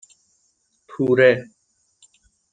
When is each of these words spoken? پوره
پوره 0.89 1.31